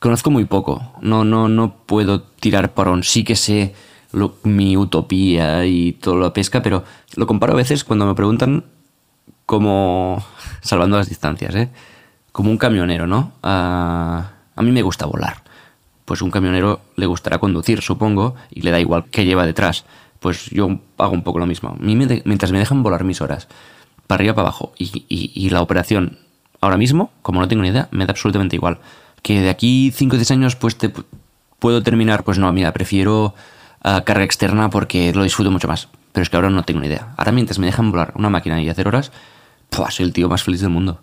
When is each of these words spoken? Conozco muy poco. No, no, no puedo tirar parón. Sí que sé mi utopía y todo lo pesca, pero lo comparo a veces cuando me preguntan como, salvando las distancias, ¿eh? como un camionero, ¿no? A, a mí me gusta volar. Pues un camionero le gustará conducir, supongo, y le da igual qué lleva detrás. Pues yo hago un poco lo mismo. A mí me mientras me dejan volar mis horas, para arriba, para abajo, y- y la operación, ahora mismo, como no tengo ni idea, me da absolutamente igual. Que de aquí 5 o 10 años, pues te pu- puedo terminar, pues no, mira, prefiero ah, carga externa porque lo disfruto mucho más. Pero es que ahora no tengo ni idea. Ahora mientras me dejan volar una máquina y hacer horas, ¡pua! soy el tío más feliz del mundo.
Conozco 0.00 0.30
muy 0.30 0.44
poco. 0.46 0.82
No, 1.02 1.24
no, 1.24 1.48
no 1.48 1.74
puedo 1.86 2.22
tirar 2.22 2.72
parón. 2.74 3.02
Sí 3.04 3.22
que 3.22 3.36
sé 3.36 3.74
mi 4.42 4.76
utopía 4.76 5.64
y 5.66 5.92
todo 5.92 6.16
lo 6.16 6.32
pesca, 6.32 6.62
pero 6.62 6.82
lo 7.14 7.26
comparo 7.28 7.52
a 7.52 7.56
veces 7.56 7.84
cuando 7.84 8.06
me 8.06 8.14
preguntan 8.14 8.64
como, 9.46 10.24
salvando 10.62 10.96
las 10.96 11.08
distancias, 11.08 11.54
¿eh? 11.54 11.68
como 12.32 12.50
un 12.50 12.58
camionero, 12.58 13.06
¿no? 13.06 13.32
A, 13.42 14.30
a 14.56 14.62
mí 14.62 14.72
me 14.72 14.82
gusta 14.82 15.06
volar. 15.06 15.42
Pues 16.06 16.22
un 16.22 16.30
camionero 16.30 16.80
le 16.96 17.06
gustará 17.06 17.38
conducir, 17.38 17.82
supongo, 17.82 18.34
y 18.50 18.62
le 18.62 18.70
da 18.72 18.80
igual 18.80 19.04
qué 19.10 19.24
lleva 19.24 19.46
detrás. 19.46 19.84
Pues 20.18 20.46
yo 20.50 20.80
hago 20.98 21.12
un 21.12 21.22
poco 21.22 21.38
lo 21.38 21.46
mismo. 21.46 21.70
A 21.70 21.74
mí 21.74 21.94
me 21.94 22.22
mientras 22.24 22.50
me 22.52 22.58
dejan 22.58 22.82
volar 22.82 23.04
mis 23.04 23.20
horas, 23.20 23.48
para 24.06 24.16
arriba, 24.20 24.34
para 24.34 24.48
abajo, 24.48 24.72
y- 24.76 25.04
y 25.08 25.50
la 25.50 25.62
operación, 25.62 26.18
ahora 26.60 26.76
mismo, 26.78 27.12
como 27.22 27.40
no 27.40 27.48
tengo 27.48 27.62
ni 27.62 27.68
idea, 27.68 27.88
me 27.92 28.06
da 28.06 28.12
absolutamente 28.12 28.56
igual. 28.56 28.80
Que 29.22 29.40
de 29.40 29.50
aquí 29.50 29.92
5 29.94 30.14
o 30.16 30.18
10 30.18 30.30
años, 30.30 30.56
pues 30.56 30.76
te 30.76 30.92
pu- 30.92 31.04
puedo 31.58 31.82
terminar, 31.82 32.24
pues 32.24 32.38
no, 32.38 32.52
mira, 32.52 32.72
prefiero 32.72 33.34
ah, 33.82 34.02
carga 34.04 34.24
externa 34.24 34.70
porque 34.70 35.12
lo 35.12 35.22
disfruto 35.22 35.50
mucho 35.50 35.68
más. 35.68 35.88
Pero 36.12 36.22
es 36.22 36.30
que 36.30 36.36
ahora 36.36 36.50
no 36.50 36.62
tengo 36.64 36.80
ni 36.80 36.86
idea. 36.88 37.14
Ahora 37.16 37.32
mientras 37.32 37.58
me 37.58 37.66
dejan 37.66 37.90
volar 37.90 38.12
una 38.16 38.30
máquina 38.30 38.60
y 38.60 38.68
hacer 38.68 38.88
horas, 38.88 39.12
¡pua! 39.68 39.90
soy 39.90 40.06
el 40.06 40.12
tío 40.12 40.28
más 40.28 40.42
feliz 40.42 40.60
del 40.60 40.70
mundo. 40.70 41.00